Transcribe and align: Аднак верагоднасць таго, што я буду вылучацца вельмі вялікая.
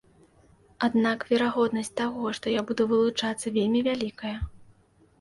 Аднак 0.87 1.19
верагоднасць 1.33 1.93
таго, 2.03 2.33
што 2.41 2.57
я 2.59 2.67
буду 2.73 2.91
вылучацца 2.95 3.57
вельмі 3.63 3.89
вялікая. 3.93 4.37